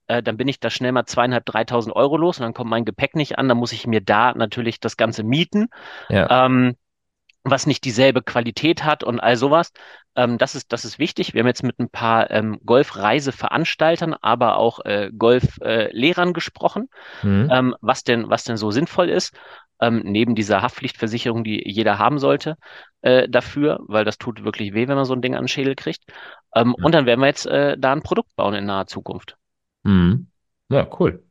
[0.07, 2.85] äh, dann bin ich da schnell mal zweieinhalb, dreitausend Euro los und dann kommt mein
[2.85, 5.67] Gepäck nicht an, dann muss ich mir da natürlich das Ganze mieten.
[6.09, 6.47] Ja.
[6.47, 6.75] Ähm,
[7.43, 9.71] was nicht dieselbe Qualität hat und all sowas.
[10.15, 11.33] Ähm, das ist, das ist wichtig.
[11.33, 16.89] Wir haben jetzt mit ein paar ähm, Golfreiseveranstaltern, aber auch äh, Golflehrern gesprochen,
[17.23, 17.49] Mhm.
[17.51, 19.35] ähm, was denn, was denn so sinnvoll ist,
[19.79, 22.57] ähm, neben dieser Haftpflichtversicherung, die jeder haben sollte,
[23.01, 25.75] äh, dafür, weil das tut wirklich weh, wenn man so ein Ding an den Schädel
[25.75, 26.03] kriegt.
[26.55, 26.85] Ähm, Ja.
[26.85, 29.37] und dann werden wir jetzt äh, da ein Produkt bauen in naher Zukunft.
[29.83, 30.27] Mhm.
[30.69, 31.23] Ja, cool.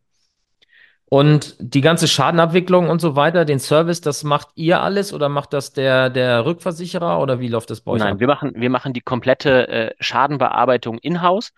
[1.12, 5.52] Und die ganze Schadenabwicklung und so weiter, den Service, das macht ihr alles oder macht
[5.52, 8.20] das der, der Rückversicherer oder wie läuft das bei euch Nein, ab?
[8.20, 11.52] wir machen, wir machen die komplette äh, Schadenbearbeitung in-house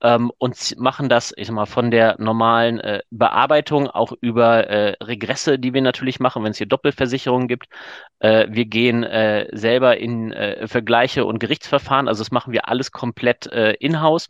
[0.00, 4.96] ähm, und machen das, ich sag mal, von der normalen äh, Bearbeitung auch über äh,
[5.04, 7.66] Regresse, die wir natürlich machen, wenn es hier Doppelversicherungen gibt.
[8.20, 12.90] Äh, wir gehen äh, selber in äh, Vergleiche und Gerichtsverfahren, also das machen wir alles
[12.90, 14.28] komplett äh, in-house.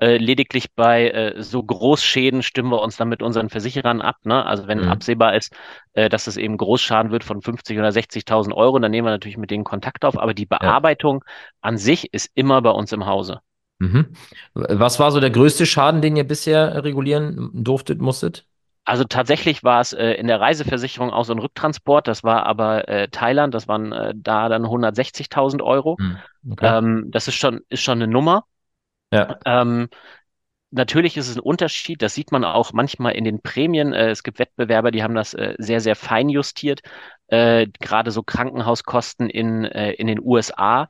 [0.00, 4.16] Äh, lediglich bei äh, so Großschäden stimmen wir uns dann mit unseren Versicherern ab.
[4.24, 4.44] Ne?
[4.46, 4.88] Also wenn Mhm.
[4.88, 5.52] absehbar ist,
[5.94, 9.38] äh, dass es eben Großschaden wird von 50 oder 60.000 Euro, dann nehmen wir natürlich
[9.38, 10.18] mit denen Kontakt auf.
[10.18, 10.58] Aber die Ja.
[10.58, 11.24] Bearbeitung
[11.60, 13.40] an sich ist immer bei uns im Hause.
[13.80, 14.08] Mhm.
[14.54, 18.44] Was war so der größte Schaden, den ihr bisher regulieren durftet, musstet?
[18.84, 22.08] Also tatsächlich war es äh, in der Reiseversicherung auch so ein Rücktransport.
[22.08, 23.52] Das war aber äh, Thailand.
[23.54, 25.96] Das waren äh, da dann 160.000 Euro.
[25.98, 26.16] Mhm.
[26.52, 26.66] Okay.
[26.68, 28.44] Ähm, das ist schon, ist schon eine Nummer.
[29.12, 29.38] Ja.
[29.44, 29.88] Ähm,
[30.70, 33.92] natürlich ist es ein Unterschied, das sieht man auch manchmal in den Prämien.
[33.92, 36.80] Äh, es gibt Wettbewerber, die haben das äh, sehr, sehr fein justiert.
[37.28, 40.88] Äh, gerade so Krankenhauskosten in, äh, in den USA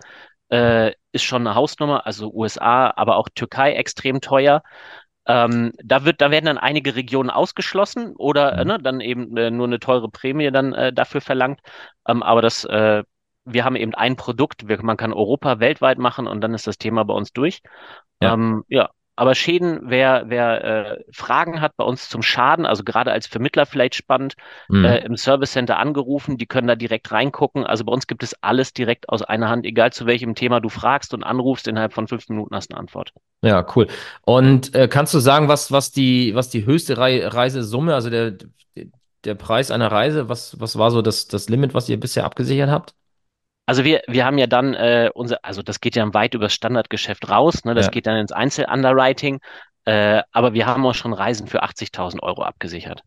[0.50, 4.62] äh, ist schon eine Hausnummer, also USA, aber auch Türkei extrem teuer.
[5.26, 9.50] Ähm, da wird, da werden dann einige Regionen ausgeschlossen oder äh, ne, dann eben äh,
[9.50, 11.60] nur eine teure Prämie dann äh, dafür verlangt.
[12.08, 13.02] Ähm, aber das, äh,
[13.52, 16.78] wir haben eben ein Produkt, wir, man kann Europa weltweit machen und dann ist das
[16.78, 17.62] Thema bei uns durch.
[18.20, 18.34] Ja.
[18.34, 23.10] Ähm, ja, aber Schäden, wer, wer äh, Fragen hat bei uns zum Schaden, also gerade
[23.12, 24.34] als Vermittler vielleicht spannend,
[24.80, 25.06] äh, Mhm.
[25.06, 27.64] im Service Center angerufen, die können da direkt reingucken.
[27.66, 30.68] Also bei uns gibt es alles direkt aus einer Hand, egal zu welchem Thema du
[30.68, 33.12] fragst und anrufst, innerhalb von fünf Minuten hast du eine Antwort.
[33.42, 33.86] Ja, cool.
[34.22, 38.34] Und äh, kannst du sagen, was, was die, was die höchste Rei Reisesumme, also der,
[39.24, 42.70] der Preis einer Reise, was, was war so das, das Limit, was ihr bisher abgesichert
[42.70, 42.94] habt?
[43.68, 47.28] Also wir, wir haben ja dann äh, unser, also das geht ja weit übers Standardgeschäft
[47.28, 47.74] raus, ne?
[47.74, 47.90] Das Ja.
[47.90, 49.40] geht dann ins Einzelunderwriting,
[49.84, 53.02] äh, aber wir haben auch schon Reisen für 80.000 Euro abgesichert.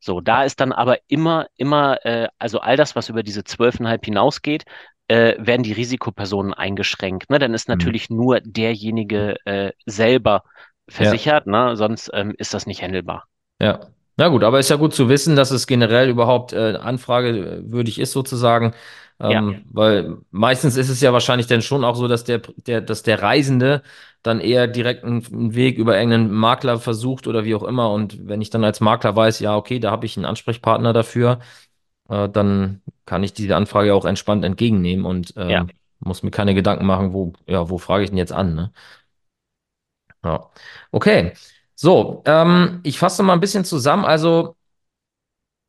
[0.00, 4.06] So, da ist dann aber immer, immer, äh, also all das, was über diese 12,5
[4.06, 4.64] hinausgeht,
[5.08, 7.28] äh, werden die Risikopersonen eingeschränkt.
[7.28, 7.38] Ne?
[7.38, 7.72] Dann ist Mhm.
[7.74, 10.44] natürlich nur derjenige äh, selber
[10.88, 10.94] Ja.
[10.94, 11.76] versichert, ne?
[11.76, 13.24] Sonst ähm, ist das nicht handelbar.
[13.60, 13.80] Ja.
[14.16, 18.12] Na gut, aber ist ja gut zu wissen, dass es generell überhaupt äh, anfragewürdig ist
[18.12, 18.72] sozusagen,
[19.20, 22.80] Ja, ähm, weil meistens ist es ja wahrscheinlich dann schon auch so, dass der, der,
[22.80, 23.82] dass der Reisende
[24.22, 27.92] dann eher direkt einen, Weg über irgendeinen Makler versucht oder wie auch immer.
[27.92, 31.38] Und wenn ich dann als Makler weiß, ja, okay, da habe ich einen Ansprechpartner dafür,
[32.08, 35.60] äh, dann kann ich diese Anfrage auch entspannt entgegennehmen und ja.
[35.60, 38.72] ähm, muss mir keine Gedanken machen, wo, ja, wo frage ich denn jetzt an, ne?
[40.24, 40.50] Ja.
[40.90, 41.32] Okay.
[41.74, 44.04] So, ähm, ich fasse mal ein bisschen zusammen.
[44.04, 44.56] Also,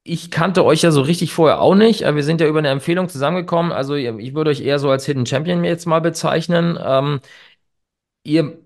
[0.06, 2.04] ich kannte euch ja so richtig vorher auch nicht.
[2.04, 3.74] äh, Wir sind ja über eine Empfehlung zusammengekommen.
[3.74, 6.80] Also, ich würde euch eher so als Hidden Champion jetzt mal bezeichnen.
[6.84, 7.22] Ähm,
[8.24, 8.58] ihr,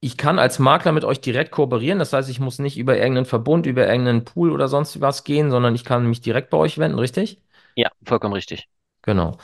[0.00, 1.98] ich kann als Makler mit euch direkt kooperieren.
[2.00, 5.50] Das heißt, ich muss nicht über irgendeinen Verbund, über irgendeinen Pool oder sonst was gehen,
[5.50, 7.42] sondern ich kann mich direkt bei euch wenden, richtig?
[7.76, 8.68] Ja, vollkommen richtig.
[9.02, 9.38] Genau.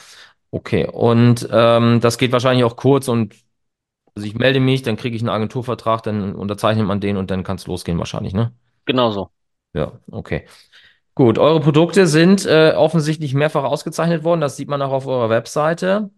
[0.50, 0.86] Okay.
[0.88, 3.34] Und ähm, das geht wahrscheinlich auch kurz und
[4.16, 7.44] also ich melde mich, dann kriege ich einen Agenturvertrag, dann unterzeichnet man den und dann
[7.44, 8.52] kann es losgehen wahrscheinlich, ne?
[8.86, 9.30] Genau so.
[9.72, 10.46] Ja, okay.
[11.14, 14.40] Gut, eure Produkte sind äh, offensichtlich mehrfach ausgezeichnet worden.
[14.40, 16.10] Das sieht man auch auf eurer Webseite,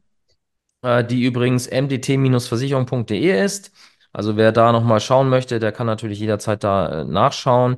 [0.83, 3.73] äh, die übrigens mdt-versicherung.de ist.
[4.15, 7.77] Also wer da nochmal schauen möchte, der kann natürlich jederzeit da äh, nachschauen.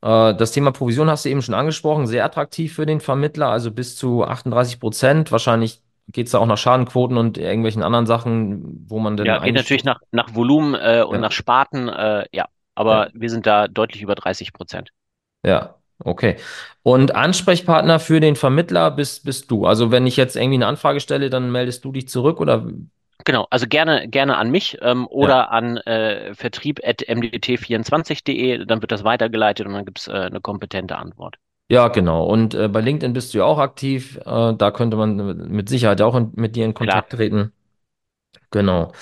[0.00, 3.70] Äh, das Thema Provision hast du eben schon angesprochen, sehr attraktiv für den Vermittler, also
[3.70, 5.32] bis zu 38 Prozent.
[5.32, 9.38] Wahrscheinlich geht es da auch nach Schadenquoten und irgendwelchen anderen Sachen, wo man dann Ja,
[9.40, 12.46] geht natürlich nach, nach Volumen äh, und Ja, nach Sparten, äh, ja.
[12.74, 13.12] Aber ja.
[13.14, 14.90] wir sind da deutlich über 30 Prozent.
[15.44, 16.36] Ja, okay.
[16.82, 19.66] Und Ansprechpartner für den Vermittler bist, bist du.
[19.66, 22.66] Also wenn ich jetzt irgendwie eine Anfrage stelle, dann meldest du dich zurück oder?
[23.24, 25.18] Genau, also gerne, gerne an mich ähm, Ja.
[25.18, 31.36] oder an äh, vertrieb.mdt24.de, dann wird das weitergeleitet und dann gibt's äh, eine kompetente Antwort.
[31.70, 32.26] Ja, genau.
[32.26, 34.18] Und äh, bei LinkedIn bist du ja auch aktiv.
[34.24, 36.84] Äh, da könnte man mit Sicherheit auch in, mit dir in Klar.
[36.88, 37.52] Kontakt treten.
[38.50, 38.92] Genau.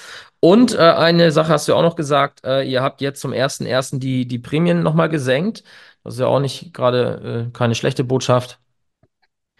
[0.40, 3.32] Und äh, eine Sache hast du ja auch noch gesagt, äh, ihr habt jetzt zum
[3.32, 5.62] ersten ersten die, die Prämien nochmal gesenkt.
[6.04, 8.58] Das ist ja auch nicht gerade äh, keine schlechte Botschaft.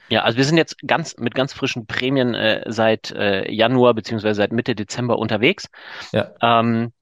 [0.09, 4.35] Ja, also wir sind jetzt ganz mit ganz frischen Prämien äh, seit äh, Januar beziehungsweise
[4.35, 5.69] seit Mitte Dezember unterwegs.
[6.13, 6.33] Ja.
[6.43, 6.93] Ähm,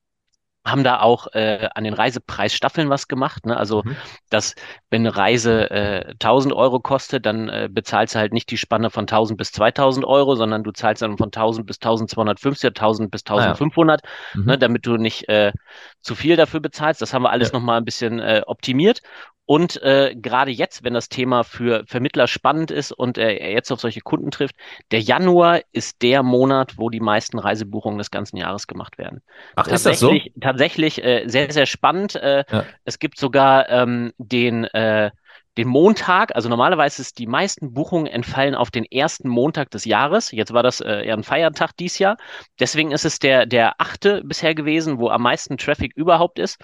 [0.64, 3.46] haben da auch äh, an den Reisepreisstaffeln was gemacht.
[3.46, 3.56] Ne?
[3.56, 3.96] Also, Mhm.
[4.28, 4.54] dass
[4.90, 8.90] wenn eine Reise äh, 1000 Euro kostet, dann äh, bezahlst du halt nicht die Spanne
[8.90, 13.10] von 1000 bis 2000 Euro, sondern du zahlst dann von 1000 bis 1250 oder 1000
[13.10, 13.54] bis Ah ja.
[13.54, 14.02] 1500,
[14.34, 14.56] ne?
[14.56, 14.60] Mhm.
[14.60, 15.52] Damit du nicht äh,
[16.02, 17.02] zu viel dafür bezahlst.
[17.02, 17.32] Das haben wir Ja.
[17.32, 19.00] alles nochmal ein bisschen äh, optimiert.
[19.46, 23.72] Und äh, gerade jetzt, wenn das Thema für Vermittler spannend ist und äh, er jetzt
[23.72, 24.54] auf solche Kunden trifft,
[24.92, 29.22] der Januar ist der Monat, wo die meisten Reisebuchungen des ganzen Jahres gemacht werden.
[29.56, 30.08] Ach, ist das so?
[30.10, 32.14] Tatsächlich, tatsächlich äh, sehr, sehr spannend.
[32.14, 32.64] Äh, Ja.
[32.84, 35.10] es gibt sogar ähm, den, äh,
[35.56, 40.30] den Montag, also normalerweise ist die meisten Buchungen entfallen auf den ersten Montag des Jahres.
[40.30, 42.16] Jetzt war das äh, eher ein Feiertag dies Jahr.
[42.60, 46.58] Deswegen ist es der, der achte bisher gewesen, wo am meisten Traffic überhaupt ist.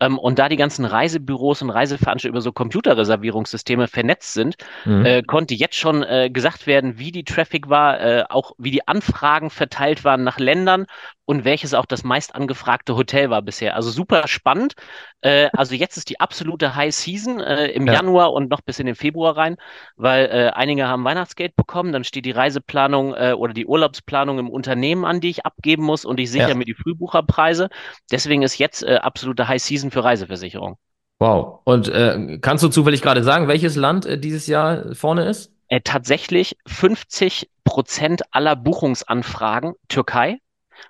[0.00, 5.06] Ähm, und da die ganzen Reisebüros und Reiseveranstalter über so Computerreservierungssysteme vernetzt sind, Mhm.
[5.06, 8.86] äh, konnte jetzt schon äh, gesagt werden, wie die Traffic war, äh, auch wie die
[8.86, 10.86] Anfragen verteilt waren nach Ländern
[11.24, 13.74] und welches auch das meist angefragte Hotel war bisher.
[13.74, 14.74] Also super spannend.
[15.22, 17.94] Äh, also jetzt ist die absolute High Season äh, im Ja.
[17.94, 19.56] Januar und noch bis in den Februar rein,
[19.96, 25.04] weil äh, einige haben Weihnachtsgeld bekommen, dann steht die Reiseplanung oder die Urlaubsplanung im Unternehmen
[25.04, 26.54] an, die ich abgeben muss und ich sichere Ja.
[26.54, 27.68] mir die Frühbucherpreise.
[28.10, 30.76] Deswegen ist jetzt absolute High Season für Reiseversicherung.
[31.18, 31.60] Wow.
[31.64, 35.52] Und äh, kannst du zufällig gerade sagen, welches Land äh, dieses Jahr vorne ist?
[35.68, 40.38] Äh, tatsächlich 50 Prozent aller Buchungsanfragen Türkei.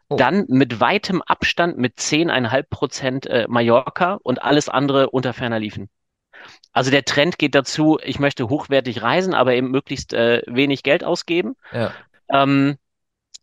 [0.09, 5.61] Oh, Dann mit weitem Abstand mit 10,5 Prozent äh, Mallorca und alles andere unter ferner
[5.61, 5.89] Liefen.
[6.73, 11.05] Also der Trend geht dazu, ich möchte hochwertig reisen, aber eben möglichst äh, wenig Geld
[11.05, 11.55] ausgeben.
[11.73, 11.93] ja,
[12.29, 12.77] Ähm,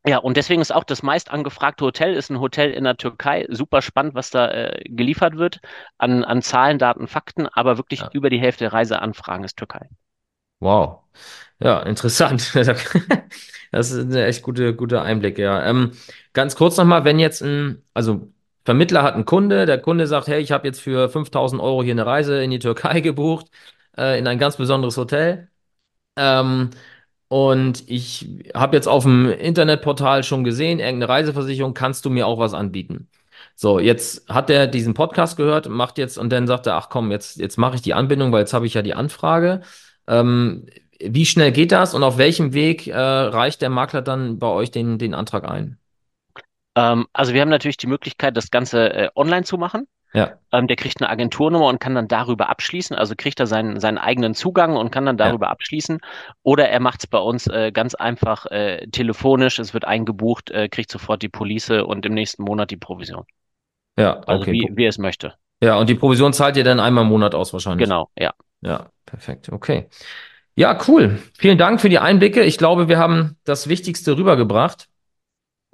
[0.05, 3.45] ja, und deswegen ist auch das meist angefragte Hotel ist ein Hotel in der Türkei.
[3.49, 5.59] Super spannend, was da äh, geliefert wird
[5.97, 8.09] an, an Zahlen, Daten, Fakten, aber wirklich ja.
[8.13, 9.89] über die Hälfte der Reiseanfragen ist Türkei.
[10.59, 10.99] Wow.
[11.59, 12.53] Ja, interessant.
[13.73, 15.65] Das ist ein echt gute, guter Einblick, ja.
[15.65, 15.93] Ähm,
[16.33, 18.31] ganz kurz nochmal, wenn jetzt ein, also
[18.65, 21.93] Vermittler hat einen Kunde, der Kunde sagt, hey, ich habe jetzt für 5000 Euro hier
[21.93, 23.47] eine Reise in die Türkei gebucht,
[23.97, 25.49] äh, in ein ganz besonderes Hotel.
[26.15, 26.69] Ähm,
[27.33, 32.37] und ich habe jetzt auf dem Internetportal schon gesehen, irgendeine Reiseversicherung, kannst du mir auch
[32.37, 33.09] was anbieten?
[33.55, 37.09] So, jetzt hat er diesen Podcast gehört, macht jetzt und dann sagt er, ach komm,
[37.09, 39.61] jetzt, jetzt mache ich die Anbindung, weil jetzt habe ich ja die Anfrage.
[40.05, 40.67] Ähm,
[40.99, 44.69] wie schnell geht das und auf welchem Weg äh, reicht der Makler dann bei euch
[44.69, 45.79] den, den Antrag ein?
[46.75, 49.87] Ähm, also wir haben natürlich die Möglichkeit, das Ganze äh, online zu machen.
[50.13, 52.95] Ja, Ähm, der kriegt eine Agenturnummer und kann dann darüber abschließen.
[52.95, 55.99] Also kriegt er seinen, seinen eigenen Zugang und kann dann ja, darüber abschließen.
[56.43, 59.57] Oder er macht es bei uns äh, ganz einfach äh, telefonisch.
[59.59, 63.25] Es wird eingebucht, äh, kriegt sofort die Police und im nächsten Monat die Provision.
[63.97, 64.77] ja, Also okay, wie, gut.
[64.77, 65.33] wie er es möchte.
[65.61, 67.87] Ja, und die Provision zahlt ihr dann einmal im Monat aus wahrscheinlich.
[67.87, 68.33] Genau, ja.
[68.61, 69.87] Ja, perfekt, okay.
[70.55, 71.19] Ja, cool.
[71.37, 72.43] Vielen Dank für die Einblicke.
[72.43, 74.87] Ich glaube, wir haben das Wichtigste rübergebracht.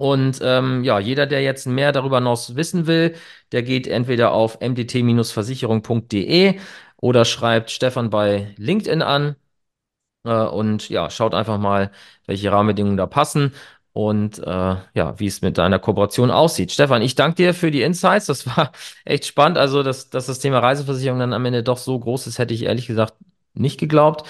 [0.00, 3.14] Und ähm, ja, jeder, der jetzt mehr darüber noch wissen will,
[3.52, 6.58] der geht entweder auf mdt-versicherung.de
[6.96, 9.36] oder schreibt Stefan bei LinkedIn an.
[10.24, 11.90] Äh, und ja, schaut einfach mal,
[12.26, 13.54] welche Rahmenbedingungen da passen
[13.92, 16.72] und äh, ja, wie es mit deiner Kooperation aussieht.
[16.72, 18.26] Stefan, ich danke dir für die Insights.
[18.26, 18.72] Das war
[19.04, 19.58] echt spannend.
[19.58, 22.64] Also, dass, dass das Thema Reiseversicherung dann am Ende doch so groß ist, hätte ich
[22.64, 23.14] ehrlich gesagt
[23.54, 24.26] nicht geglaubt.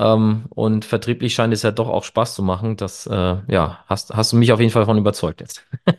[0.00, 2.76] Ähm, und vertrieblich scheint es ja doch auch Spaß zu machen.
[2.76, 5.64] Das, äh, ja, hast, hast du mich auf jeden Fall davon überzeugt jetzt.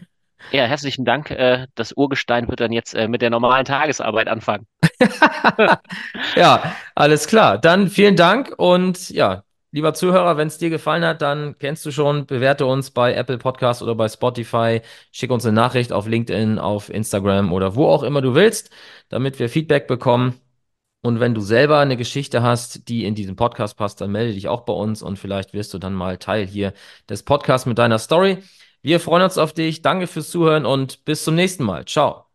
[0.51, 1.29] Ja, herzlichen Dank.
[1.29, 4.65] Äh, das Urgestein wird dann jetzt äh, mit der normalen Tagesarbeit anfangen.
[6.35, 7.59] Ja, alles klar.
[7.59, 11.91] Dann vielen Dank und ja, lieber Zuhörer, wenn es dir gefallen hat, dann kennst du
[11.91, 16.57] schon, bewerte uns bei Apple Podcast oder bei Spotify, schick uns eine Nachricht auf LinkedIn,
[16.59, 18.71] auf Instagram oder wo auch immer du willst,
[19.09, 20.41] damit wir Feedback bekommen.
[21.01, 24.47] Und wenn du selber eine Geschichte hast, die in diesen Podcast passt, dann melde dich
[24.47, 26.73] auch bei uns und vielleicht wirst du dann mal Teil hier
[27.09, 28.37] des Podcasts mit deiner Story.
[28.83, 29.81] Wir freuen uns auf dich.
[29.81, 31.85] Danke fürs Zuhören und bis zum nächsten Mal.
[31.85, 32.25] Ciao.